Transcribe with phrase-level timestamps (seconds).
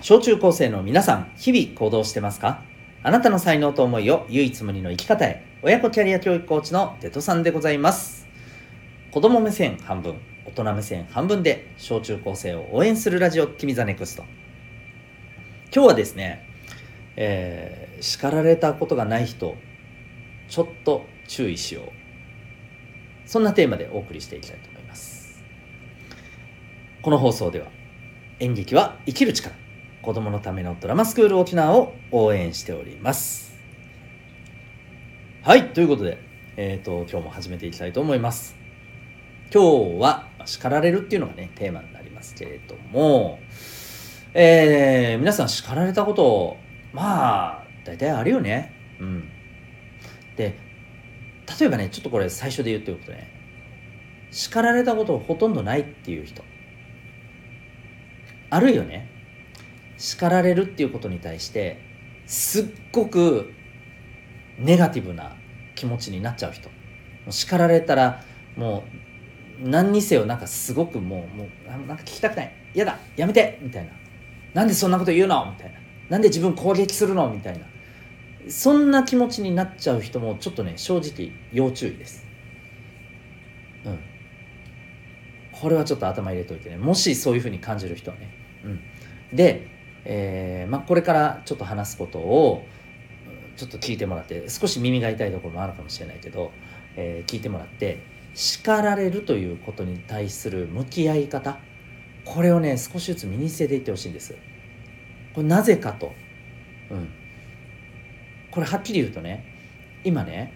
[0.00, 2.62] 小中高生の皆さん、日々行動してますか？
[3.02, 8.28] あなたの才能と思いを唯一無二の生き方へ、親子キャリア教育コーチのテトさんでございます。
[9.10, 10.14] 子供目線半分、
[10.46, 14.22] 大人目線半分で、小中高生を応援するラジオ、君 the NEXT。
[15.74, 16.48] 今日はですね、
[17.16, 19.56] えー叱られたことがない人、
[20.48, 23.28] ちょっと注意しよう。
[23.28, 25.42] そんなテーマでお送りしていきたいと思います。
[27.02, 27.66] この放送では、
[28.38, 29.52] 演劇は生きる力
[30.02, 33.56] 子供のためのドラマスクール沖縄を応援しております。
[35.42, 36.18] はいということで
[36.56, 38.56] えっ、と今日も始めていきたいと思います。
[39.52, 43.38] 今日は叱られるっていうのがねテーマになりますけれども
[44.34, 46.56] えー皆さん叱られたこと
[46.92, 48.74] まあ大体あるよね。
[49.00, 49.28] うん。
[50.36, 50.56] で
[51.58, 53.30] 例えばねちょっとこれ最初で言っておくとね
[54.30, 56.44] 叱られたことほとんどないっていう人
[58.50, 59.17] あるよね。
[59.98, 61.80] 叱られるっていうことに対して
[62.26, 63.52] すっごく
[64.58, 65.36] ネガティブな
[65.74, 66.70] 気持ちになっちゃう人。
[67.30, 68.24] 叱られたら
[68.56, 68.84] も
[69.62, 72.52] う何にせよなんかすごくもうもうなんか聞きたくない。
[72.74, 72.98] 嫌だ。
[73.16, 73.58] やめて。
[73.60, 73.92] みたいな。
[74.54, 75.50] なんでそんなこと言うの？
[75.50, 75.78] みたいな。
[76.08, 77.28] なんで自分攻撃するの？
[77.30, 77.66] みたいな。
[78.48, 82.24] そんな気持ちになっちゃう人もちょっとね正直要注意です。
[83.84, 83.98] うん。
[85.52, 86.76] これはちょっと頭入れといてね。
[86.76, 88.30] もしそういうふうに感じる人はね。
[88.64, 88.80] うん。
[89.36, 92.64] で、えーまあ、これからちょっと話すことを
[93.56, 96.52] ちょっと聞いてもらって少し耳が痛いところもあるかもしれないけど、
[96.96, 101.58] えー聞いてもらって叱られるということに対する向き合い方
[102.24, 104.36] これをね少しずつ身につけていってほしいんです。
[105.34, 106.12] これなぜかと、
[106.90, 107.08] うん、
[108.50, 109.44] これはっきり言うとね
[110.04, 110.52] 今ね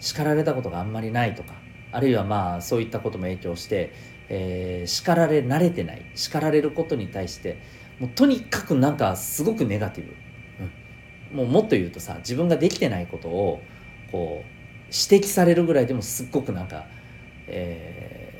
[0.00, 1.54] 叱られたことがあんまりないとか
[1.92, 3.92] あるいはまあそういったことも影響して、
[4.28, 7.58] えー叱られ慣れてない叱られることに対して
[7.98, 10.14] もうとにかくなんかすごくネガティブ、
[11.32, 13.62] うん、もうもっと言うとさ自分ができてないことを
[14.10, 14.54] こう
[14.86, 16.86] 指摘されるぐらいでもすっごくなんか、
[17.46, 18.34] えー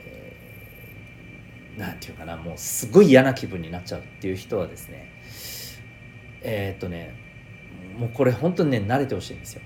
[1.78, 5.10] なんていうかなもうすごい嫌な気分になっちゃうっていう人はですね
[6.42, 7.15] えーっとね
[7.98, 9.62] もうこれ本当にね慣れてほしいんですよ。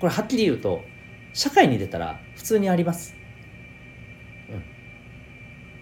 [0.00, 0.82] これはっきり言うと
[1.32, 3.14] 社会に出たら普通にあります。
[4.50, 4.62] うん。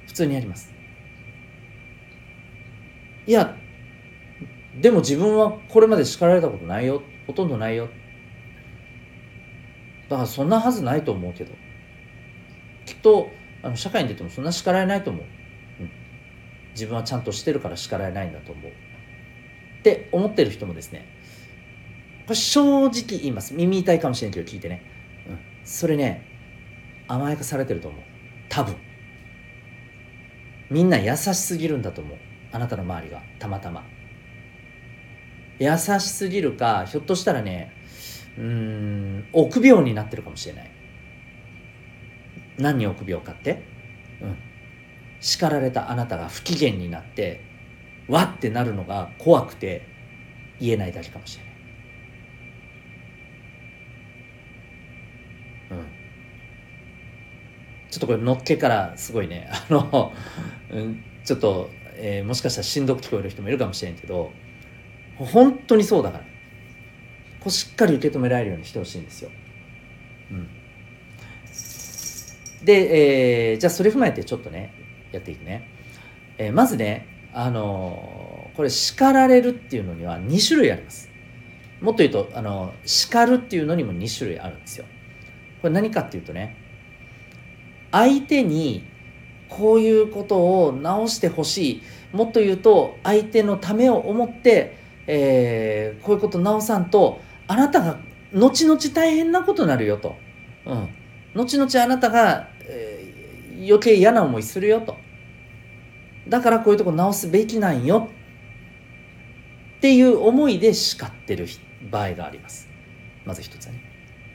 [0.07, 0.76] 普通にあります。
[3.27, 3.57] いや
[4.81, 7.03] でも自分はこれまで叱られたことないよ。
[7.27, 7.89] ほとんどないよ。
[10.09, 11.53] だからそんなはずないと思うけど。
[12.85, 13.31] きっと
[13.63, 15.25] あの社会に出てもそんな叱られないと思う、
[15.81, 15.91] うん、
[16.71, 18.71] 自分はちゃんとしてるから叱られないんだと思う。
[18.71, 21.07] って思ってる人もですね。
[22.27, 23.55] これ正直言います。
[23.55, 24.83] 耳痛いかもしれんけど聞いてね、
[25.29, 26.27] うん、それね
[27.09, 28.01] 甘やかされてると思う。
[28.49, 28.77] 多分。
[30.71, 32.19] みんな優しすぎるんだと思う。
[32.53, 33.85] あなたの周りがたまたま。
[35.59, 37.73] 優しすぎるかひょっとしたらね
[38.39, 40.71] うん臆病になってるかもしれない。
[42.59, 43.63] 何に臆病かって、
[44.21, 44.37] うん、
[45.21, 47.41] 叱られたあなたが不機嫌になって
[48.09, 49.87] わってなるのが怖くて
[50.61, 51.57] 言えないだけかもしれない、
[57.91, 59.49] ちょっとこれのっけからすごいね。
[59.51, 60.13] あの、
[60.71, 64.33] うん、ちょっと、えーもしかしたらしんどく聞こえる人もいるかもしれんけど
[65.19, 66.25] 本当にそうだから
[67.41, 69.31] こうしっかり受け止められるようにしてほしいんですよ。
[70.31, 70.49] うん、
[72.65, 74.73] で、えーじゃあそれ踏まえてちょっとね
[75.13, 75.71] やっていくね。
[76.39, 81.09] えーまずね、あのこれ叱られるっていうのには2種類あります。
[81.81, 84.85] もっと言うと、あの叱るっていうのにも2種類あるんですよ。
[85.63, 86.57] これ何かっていうとね
[87.93, 88.85] 相手に
[89.49, 91.83] こういうことを直してほしい。
[92.13, 97.99] もっと言うと相手のためを思って、えーこういうこと直さんとあなたが
[98.33, 100.17] 後々大変なことになるよと、
[100.67, 100.89] うん、
[101.35, 103.07] 後々あなたが、えー
[103.59, 104.97] 余計嫌な思いするよと。
[106.29, 108.11] だからこういうとこ直すべきなんよ。
[109.79, 111.47] っていう思いで叱ってる
[111.91, 112.69] 場合があります。
[113.25, 113.81] まず一つはね。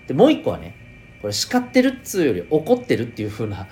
[0.08, 0.76] でもう一個はね
[1.22, 3.68] これ叱ってるっつうより怒ってるっていう風な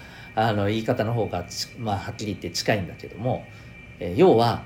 [0.47, 1.45] あの言い方の方が
[1.77, 3.45] まあはっきり言って近いんだけども、
[3.99, 4.63] えー要は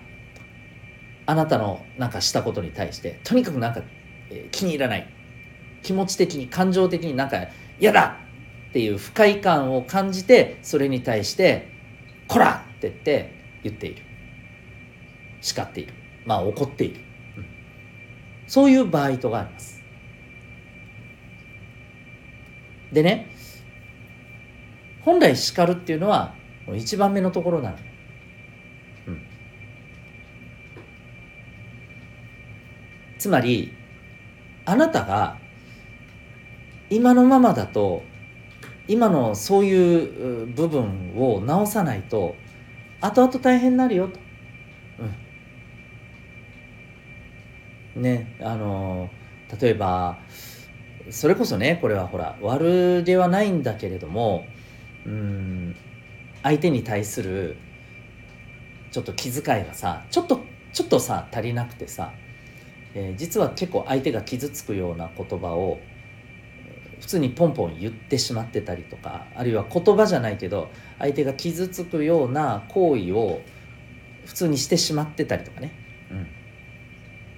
[1.25, 3.81] あなたのなんかしたことに対してとにかくなんか、
[4.29, 5.07] えー気に入らない。
[5.81, 7.47] 気持ち的に感情的になんか
[7.79, 8.17] 嫌だ!
[8.69, 11.67] っていう不快感を感じてそれに対して
[12.27, 13.31] 「こら!」って言って
[13.63, 14.03] 言っている。
[15.41, 15.93] 叱っている。
[16.25, 17.01] まあ怒っている、
[17.37, 17.45] うん。
[18.47, 19.83] そういう場合とがあります。
[22.91, 23.32] でね
[25.05, 26.33] 本来叱るっていうのは
[26.75, 27.77] 一番目のところなの、
[29.07, 29.21] うん、
[33.17, 33.73] つまり
[34.65, 35.37] あなたが
[36.89, 38.03] 今のままだと
[38.87, 42.35] 今のそういう部分を直さないと
[43.01, 44.19] 後々大変になるよと。
[47.95, 49.09] うん、ねあの
[49.59, 50.17] 例えば
[51.09, 54.45] それこそねこれはほら悪ではないんだけれども
[55.05, 55.75] うん。
[56.43, 57.55] 相手に対する
[58.91, 60.41] ちょっと気遣いがさちょっと
[60.73, 62.11] ちょっとさ足りなくてさ、
[62.93, 65.79] えー、実は結構相手が傷つくような言葉を
[66.99, 70.69] 普通にポンポン言ってしまってたりとかあるいは言葉じゃないけど
[70.99, 73.41] 相手が傷つくような行為を
[74.25, 75.71] 普通にしてしまってたりとかね、
[76.11, 76.27] うん、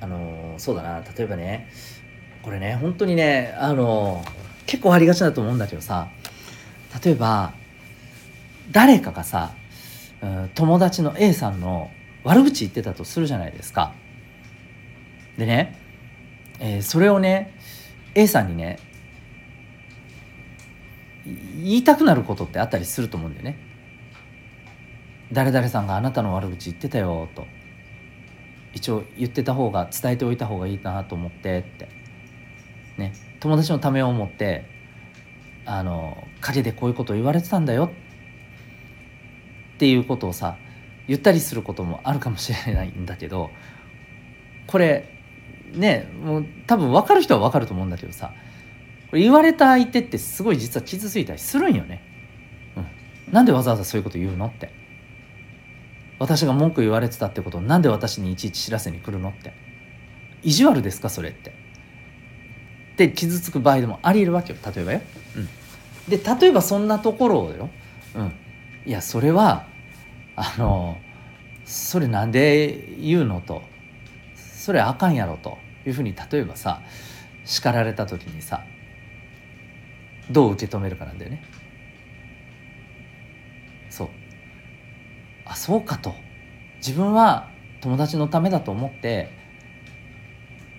[0.01, 1.01] あのー、そうだな。
[1.01, 1.69] 例えばね
[2.41, 4.29] これね本当にねあのー、
[4.65, 6.09] 結構ありがちだと思うんだけどさ
[7.03, 7.53] 例えば
[8.71, 9.51] 誰かがさ
[10.55, 11.91] 友達の A さんの
[12.23, 13.93] 悪口言ってたとするじゃないですか。
[15.37, 15.77] でね、
[16.59, 17.53] えー、それをね
[18.15, 18.79] A さんにね
[21.25, 23.57] 言いたくなることってあったりすると思うんだよね。
[25.31, 27.47] 誰々さんがあなたの悪口言ってたよと
[28.73, 31.89] 一応言ってた方が伝えておいた方がいいなと思ってって
[32.97, 34.74] ね友達のためを思って
[35.65, 37.91] あの陰でこういうことを言われてたんだよ。
[39.75, 40.57] っていうことをさ
[41.07, 43.51] 言ったりすることもあるかもしれないんだけど
[44.67, 45.09] これ
[45.73, 48.33] ねもう多分分かる人は分かると思うんだけどさ
[49.09, 52.01] これ言われた相手ってすごい実は傷ついたりするんよね。
[52.75, 54.73] うん、なんでわざわざそういうこと言うのって。
[56.17, 59.53] 私が文句言われてたってことをなんで私にいちいち知らせに来るのって。
[60.43, 61.53] 意地悪ですかそれって。
[62.97, 65.01] で傷つく場合でもありえるわけよ例えばよ。
[66.07, 67.69] で例えばそんなところをよ、
[68.15, 68.31] うん、
[68.85, 69.67] いやそれは
[70.35, 70.97] あの
[71.65, 73.63] それなんで言うのと。
[74.35, 75.59] それあかんやろと。
[75.85, 76.81] いうふうに例えばさ
[77.43, 78.63] 叱られた時にさ
[80.31, 81.43] どう受け止めるかなんだよね。
[83.91, 84.09] そう。
[85.45, 86.15] あそうかと。
[86.77, 87.51] 自分は
[87.81, 89.29] 友達のためだと思って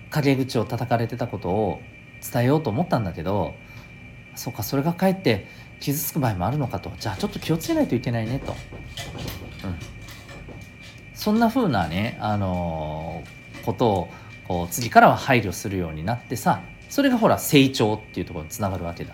[0.09, 1.81] 陰口を叩かれてたことを
[2.21, 3.55] 伝えようと思ったんだけど
[4.37, 5.47] そうかそれがかえって
[5.79, 6.91] 傷つく場合もあるのかと。
[6.99, 8.57] じゃあちょっと気をつけないといけないねと、うん、
[11.13, 14.09] そんな風なね、あのー、ことを
[14.47, 19.13] こう次からは配慮するようになってさそれがほら成長っていうところにつながるわけだ。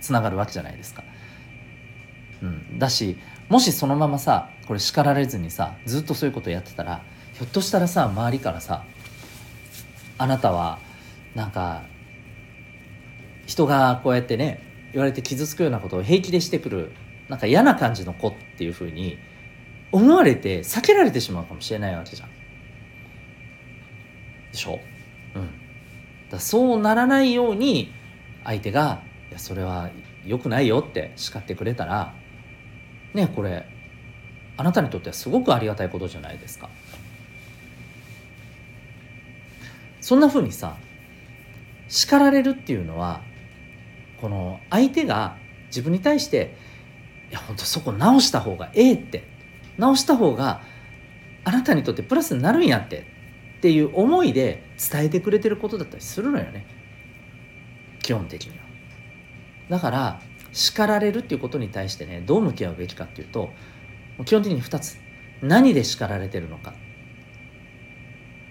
[0.00, 1.04] つながるわけじゃないですか。
[2.42, 3.16] うん、だし
[3.48, 7.02] もしそのままさこれ叱られずにさずっとそういうことやってたら
[7.34, 8.84] ひょっとしたらさ周りからさ
[10.18, 10.78] あなたは
[11.36, 11.82] なんか
[13.46, 14.62] 人がこうやってね
[14.92, 16.92] 言われて傷つくようなことを平気でしてくる
[17.28, 19.18] なんか嫌な感じの子っていうふうに
[19.90, 22.28] 思われて避けられてしまうかもしれないわけじゃん。
[24.52, 24.80] でしょ？
[25.34, 25.48] うん。
[26.30, 27.92] だそうならないように
[28.44, 29.90] 相手が「いやそれは
[30.24, 32.14] 良くないよ」って叱ってくれたら
[33.14, 33.66] ねこれ
[34.56, 36.68] あなたにとってはすごくありがたいことじゃないですか。
[40.00, 40.76] そんなふうにさ
[41.88, 43.22] 叱られるっていうのは
[44.22, 45.36] この相手が
[45.66, 46.56] 自分に対して
[47.30, 49.30] 「いや本当そこ直した方がええ」って。
[49.78, 50.62] 直した方が
[51.44, 53.10] あなたにとってプラスになるんやって。
[53.58, 56.66] っていう思いで伝えてくれてることだったりするのよね。
[58.02, 58.64] 基本的には。
[59.68, 60.20] だから
[60.52, 63.52] 叱られるっていうことに対してねどう向き合うべきかっていうと
[64.24, 64.98] 基本的に2つ。
[65.42, 66.74] 何で叱られてるのか。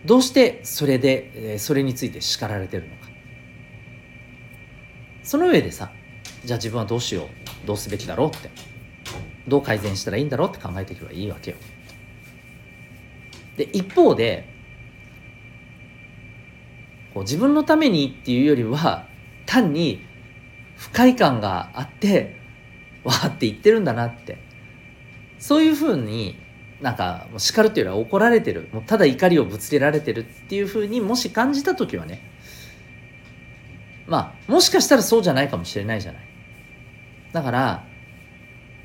[0.05, 3.00] どうしてそれでそれについて叱られてるのか。
[5.31, 5.93] その上でさ
[6.43, 7.27] じゃあ自分はどうしよう
[7.65, 8.49] どうすべきだろうって
[9.47, 11.57] どう改善したらいいんだろうって考えていけばいいわけよ。
[13.55, 14.53] で一方で
[17.13, 19.07] こう自分のためにっていうよりは
[19.45, 20.05] 単に
[20.75, 22.35] 不快感があって
[23.05, 24.37] わーって言ってるんだなって
[25.39, 26.35] そういうふうに
[26.81, 32.21] なんか叱るっていうよりは怒られてるもうただ怒りをぶつけられてるっていうふうにもし感じた時はね
[34.11, 36.21] まあもしかしたらそうじゃないかもしれないじゃない。
[37.31, 37.85] だから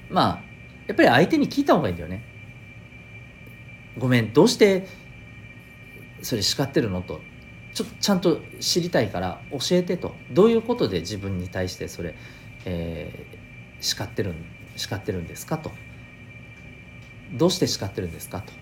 [0.09, 0.41] まあ
[0.87, 2.23] やっぱり相手に聞いた方がいいんだよね。
[3.99, 4.87] ごめんどうして
[6.23, 7.21] それ叱ってるのと。
[7.75, 10.15] ちょっとちゃんと知りたいから教えてと。
[10.31, 12.15] どういうことで自分に対してそれ、
[12.65, 14.33] えー、叱ってる
[14.77, 15.73] 叱ってるんですかと。
[17.33, 18.53] どうして叱ってるんですかと。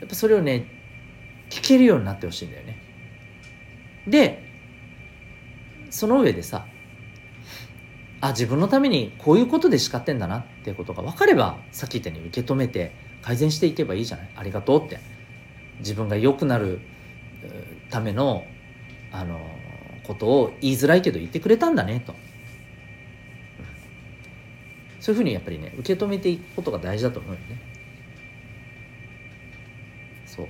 [0.00, 0.66] やっぱそれをね
[1.48, 2.91] 聞けるようになってほしいんだよね。
[4.06, 4.42] で
[5.90, 6.66] その上でさ
[8.20, 12.92] あ自分のためにこういうことで叱ってんだなっていうことが分かればさっき言ったように受け止めて
[13.22, 14.30] 改善していけばいいじゃない？
[14.36, 14.98] ありがとうって。
[15.78, 16.80] 自分が良くなる
[17.90, 18.44] ための
[19.10, 19.40] あの
[20.04, 22.14] ことを言いづらいけど言ってくれたんだねと、
[25.00, 27.60] そういうふうにやっぱりね受け止めていくことが大事だと思うよね。
[30.26, 30.48] そう。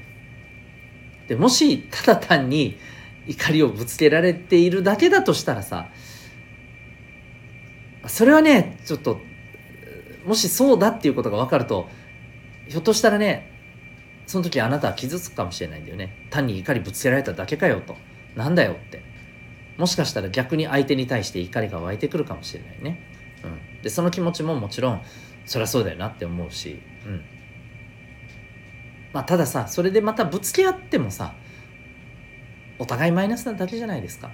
[1.28, 2.76] でもしただ単に
[3.26, 5.88] 怒りをぶつけられているだけだとしたらさ
[8.06, 9.20] それはねちょっと
[10.24, 11.88] もしそうだっていうことが分かると
[12.68, 13.52] ひょっとしたらね
[14.26, 16.28] その時あなたは傷つくかもしれないんだよね。
[16.30, 17.96] 単に怒りぶつけられただけかよと。
[18.36, 19.02] なんだよって。
[19.76, 23.00] もしかしたら逆に相手に対して怒りが湧いてくるかもしれないね、
[23.42, 25.02] うん、でその気持ちももちろん
[25.46, 27.24] そりゃそうだよなって思うし、うん。
[29.12, 31.34] まあ、たださそれでまたぶつけ合ってもさ
[32.82, 34.32] お互いマイナスなだけじゃないですか。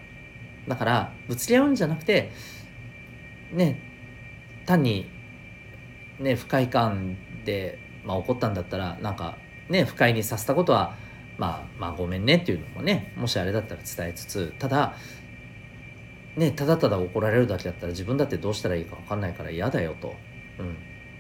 [0.67, 2.33] だからぶつけ合うんじゃなくて
[3.53, 3.79] ね
[4.65, 5.11] 単に
[6.19, 9.37] ね不快感で、まあ、怒ったんだったらなんか
[9.69, 10.95] ね不快にさせたことは
[11.37, 14.95] まあまあごめんねっていうのもねもしあれだったら伝えつつただ
[16.37, 20.15] ねただただ怒られるだけだったら自分だってどうしたらいいか分かんないから嫌だよと、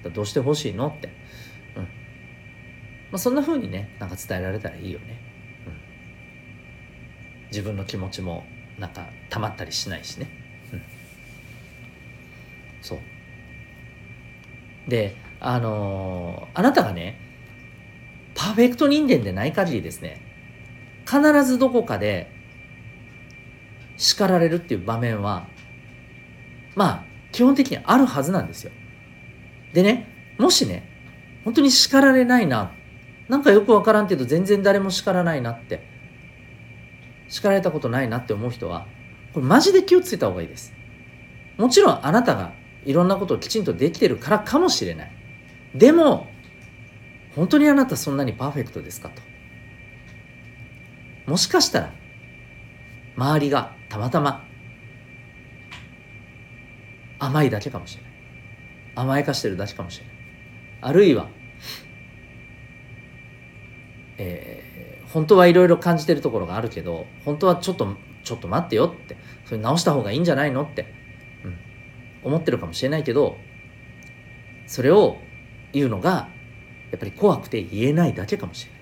[0.04, 1.08] うん、どうしてほしいのって、
[1.76, 1.82] うん。
[1.82, 1.88] ま
[3.12, 5.20] あ、そんな風にねなんか伝えられたらいいよね、
[7.50, 8.45] 自分の気持ちも
[8.78, 10.28] なんか溜まったりしないしね、
[10.73, 10.83] うん、
[12.83, 12.99] そう。
[14.88, 17.21] であのー、あなたがね
[18.35, 20.23] パーフェクト人間でない限りですね
[21.07, 22.31] 必ずどこかで
[23.97, 25.47] 叱られるっていう場面は
[26.75, 28.73] まあ基本的にあるはずなんですよ。
[29.75, 30.88] でねもしね
[31.45, 32.73] 本当に叱られないな
[33.28, 35.98] なんかよくわからんけど全然誰も叱らないなって
[37.28, 38.87] 叱られたことないなって思う人は
[39.32, 40.73] これマジで気をつけた方がいいです。
[41.56, 42.52] もちろんあなたが
[42.85, 45.12] いろんなことをきちんとできてるからかもしれない。
[45.75, 46.28] でも
[47.35, 49.23] 本当にあなたそんなにパーフェクトですかと。
[51.26, 51.92] もしかしたら
[53.16, 54.44] 周りがたまたま
[57.18, 58.12] 甘いだけかもしれない。
[58.94, 60.14] 甘やかしてるだけかもしれない。
[60.80, 61.28] あるいは、
[64.16, 64.67] えー、
[65.12, 70.95] 本当はいろいろ感じてるところがあるけど本当はちょっとちょっと待ってよってそれ直した方がいいんじゃないのって
[71.45, 71.59] うん
[72.25, 73.37] 思ってるかもしれないけど
[74.67, 75.19] それを
[75.73, 76.29] 言うのが
[76.91, 78.79] やっぱり怖くて言えないだけかもしれない。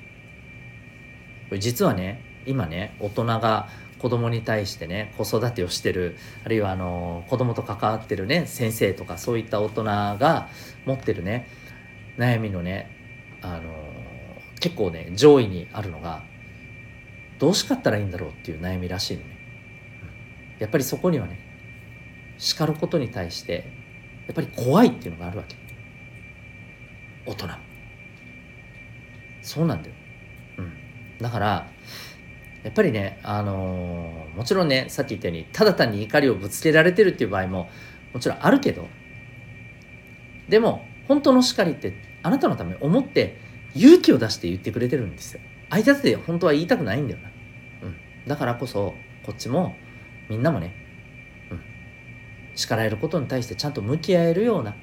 [1.48, 3.68] これ実はね今ね大人が
[3.98, 10.48] 子供に対してね子育てをしてるあるいはあの子供と関わってるね先生とかそういった大人が
[10.84, 11.48] 持ってるね
[12.18, 12.90] 悩みのね
[13.42, 13.62] あの
[14.66, 16.24] 結構ね上位にあるのが
[17.38, 19.38] どう叱ったらいいんだろうっていう悩みらしいのね。
[20.58, 21.38] やっぱりそこにはね
[22.36, 23.70] 叱ることに対して
[24.26, 25.54] やっぱり怖いっていうのがあるわけ。
[27.26, 27.48] 大人。
[29.40, 29.94] そうなんだよ、
[30.58, 30.72] うん、
[31.20, 31.70] だから
[32.64, 37.70] やっぱりねあのー、もちろんねさっき言ったようにただ単に怒りをぶつけられてるっていう場合も
[38.12, 38.88] もちろんあるけど
[40.48, 41.94] でも本当の叱りって
[42.24, 43.45] あなたのために思って
[43.76, 45.40] 勇気を出して言ってくれてるんですよ。
[45.70, 47.28] 相手だって本当は言いたくないんだよな、
[47.82, 49.74] うん、だからこそこっちも
[50.28, 50.74] みんなもね
[51.50, 51.60] うん。
[52.54, 54.76] 叱られることに対してちゃんと向き合えるような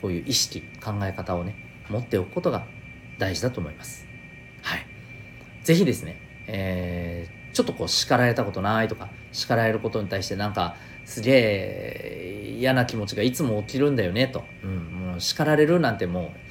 [0.00, 1.54] こういう意識考え方をね
[1.90, 2.66] 持っておくことが
[3.18, 4.06] 大事だと思います。
[4.62, 4.86] はい。
[5.62, 14.78] 是非ですね、えー、ちょっとこう叱られたことないとか叱られることに対してなんかすげえ嫌な気持ちがいつも起きるんだよねと、うん、
[15.10, 16.45] もう叱られるなんてもう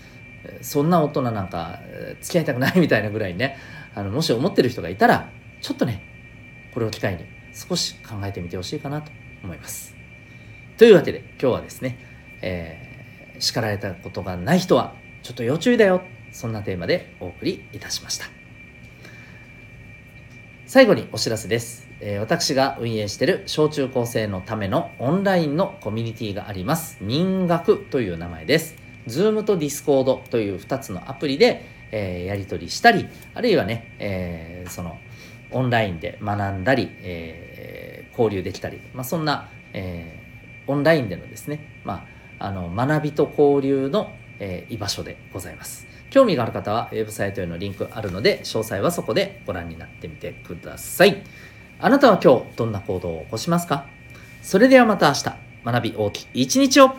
[0.61, 1.79] そんな大人なんか
[2.21, 3.57] 付き合いたくないみたいなぐらいね
[3.93, 5.29] あのもし思ってる人がいたら
[5.61, 6.03] ちょっとね
[6.73, 9.11] これを機会に少し考えてみてほしいかなと
[9.43, 9.95] 思います。
[10.77, 11.97] というわけで今日はですね、
[12.41, 18.25] えー、叱られたことがない人はちょっと要注意だよそんなテーマでお送りいたしました。
[20.67, 26.97] 最後にお知らせです、えー、私が運営している小中高生のためのオンラインのコミュニティがあります。
[26.99, 28.84] 民学という名前です。
[29.07, 34.97] Zoom と Discord という2つのアプリで、えー、やり取りしたりあるいはね、えー、その
[35.51, 40.21] オンラインで学んだり、えー、交流できたり、まあ、そんな、え
[40.67, 42.05] オンラインでのですね、ま
[42.39, 45.87] あ、あの学びと交流の、えー、居場所でございます。
[46.09, 51.23] 興味がある方はウェブサイトへのリンクあるので詳細はそこでご覧になってみてください。
[51.79, 53.85] あなたは今日どんな行動を起こしますか？
[54.41, 55.23] それではまた明日
[55.65, 56.95] 学び大きい一日を